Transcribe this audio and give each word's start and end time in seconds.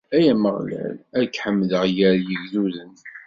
Ay 0.15 0.25
Ameɣlal, 0.33 0.97
ad 1.17 1.25
k-ḥemdeɣ 1.27 1.83
gar 1.97 2.15
yigduden! 2.27 2.93